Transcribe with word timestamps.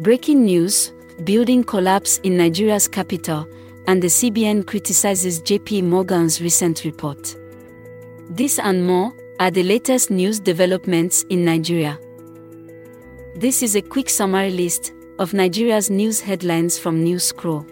Breaking 0.00 0.44
news 0.44 0.92
Building 1.24 1.62
collapse 1.62 2.18
in 2.24 2.36
Nigeria's 2.36 2.88
capital, 2.88 3.46
and 3.86 4.02
the 4.02 4.08
CBN 4.08 4.66
criticizes 4.66 5.40
JP 5.42 5.84
Morgan's 5.84 6.40
recent 6.40 6.84
report. 6.84 7.36
This 8.30 8.58
and 8.58 8.86
more 8.86 9.12
are 9.38 9.50
the 9.50 9.62
latest 9.62 10.10
news 10.10 10.40
developments 10.40 11.24
in 11.28 11.44
Nigeria. 11.44 12.00
This 13.36 13.62
is 13.62 13.76
a 13.76 13.82
quick 13.82 14.08
summary 14.08 14.50
list 14.50 14.94
of 15.18 15.34
Nigeria's 15.34 15.90
news 15.90 16.20
headlines 16.20 16.78
from 16.78 17.04
News 17.04 17.24
Scroll. 17.24 17.66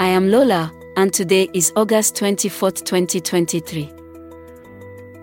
I 0.00 0.06
am 0.06 0.30
Lola, 0.30 0.72
and 0.96 1.12
today 1.12 1.50
is 1.52 1.70
August 1.76 2.16
24, 2.16 2.70
2023. 2.70 3.92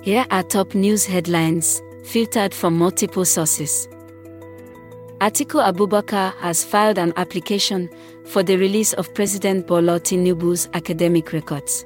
Here 0.03 0.25
are 0.29 0.43
top 0.43 0.75
news 0.75 1.05
headlines, 1.05 1.81
filtered 2.03 2.53
from 2.53 2.77
multiple 2.77 3.25
sources. 3.25 3.89
Atiku 5.21 5.61
Abubakar 5.63 6.33
has 6.39 6.63
filed 6.65 6.97
an 6.97 7.13
application 7.15 7.89
for 8.25 8.43
the 8.43 8.57
release 8.57 8.91
of 8.93 9.13
President 9.13 9.65
Bola 9.65 9.97
Tinubu's 9.99 10.67
academic 10.73 11.31
records. 11.31 11.85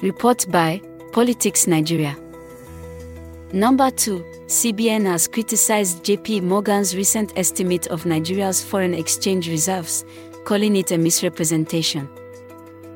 Report 0.00 0.46
by 0.50 0.80
Politics 1.12 1.66
Nigeria. 1.66 2.16
Number 3.52 3.90
2. 3.90 4.24
CBN 4.46 5.04
has 5.04 5.28
criticized 5.28 6.02
JP 6.02 6.42
Morgan's 6.44 6.96
recent 6.96 7.30
estimate 7.36 7.86
of 7.88 8.06
Nigeria's 8.06 8.64
foreign 8.64 8.94
exchange 8.94 9.46
reserves, 9.48 10.04
calling 10.46 10.76
it 10.76 10.90
a 10.92 10.96
misrepresentation. 10.98 12.08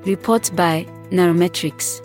Report 0.06 0.50
by 0.56 0.86
Nairametrics. 1.10 2.00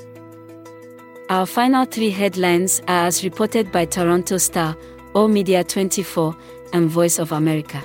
Our 1.30 1.46
final 1.46 1.86
three 1.86 2.10
headlines 2.10 2.82
are 2.90 3.06
as 3.08 3.24
reported 3.24 3.72
by 3.72 3.86
Toronto 3.86 4.38
Star, 4.38 4.76
All 5.14 5.28
Media 5.28 5.64
24, 5.64 6.36
and 6.74 6.90
Voice 6.90 7.18
of 7.18 7.32
America. 7.32 7.84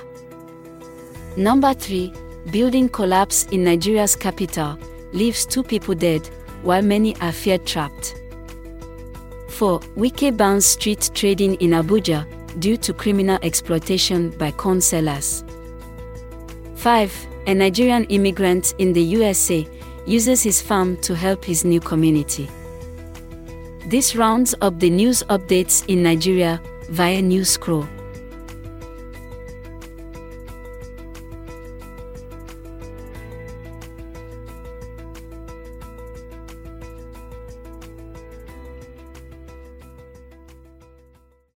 Number 1.37 1.73
3. 1.73 2.13
Building 2.51 2.87
collapse 2.87 3.45
in 3.47 3.63
Nigeria's 3.63 4.15
capital 4.15 4.77
leaves 5.11 5.45
two 5.45 5.63
people 5.63 5.95
dead, 5.95 6.29
while 6.61 6.83
many 6.83 7.15
are 7.21 7.31
feared 7.31 7.65
trapped. 7.65 8.21
4. 9.49 9.79
Wike 9.97 10.37
bans 10.37 10.65
street 10.65 11.09
trading 11.15 11.55
in 11.55 11.71
Abuja 11.71 12.25
due 12.59 12.77
to 12.77 12.93
criminal 12.93 13.39
exploitation 13.41 14.29
by 14.31 14.51
corn 14.51 14.79
sellers. 14.79 15.43
5. 16.75 17.27
A 17.47 17.53
Nigerian 17.55 18.03
immigrant 18.05 18.75
in 18.77 18.93
the 18.93 19.01
USA 19.01 19.67
uses 20.05 20.43
his 20.43 20.61
farm 20.61 20.97
to 20.97 21.15
help 21.15 21.43
his 21.43 21.65
new 21.65 21.79
community. 21.79 22.47
This 23.87 24.15
rounds 24.15 24.53
up 24.61 24.79
the 24.79 24.89
news 24.89 25.23
updates 25.29 25.83
in 25.87 26.03
Nigeria 26.03 26.61
via 26.89 27.21
News 27.21 27.49
Scroll. 27.49 27.94